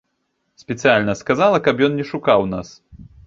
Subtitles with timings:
[0.61, 2.67] Спецыяльна сказала, каб ён не шукаў нас.